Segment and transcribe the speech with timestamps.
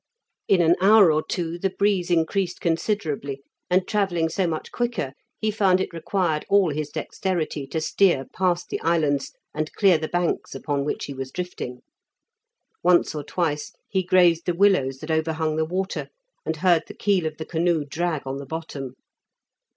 [0.47, 5.51] In an hour or two the breeze increased considerably, and travelling so much quicker, he
[5.51, 10.55] found it required all his dexterity to steer past the islands and clear the banks
[10.55, 11.83] upon which he was drifting.
[12.81, 16.07] Once or twice he grazed the willows that overhung the water,
[16.47, 18.95] and heard the keel of the canoe drag on the bottom.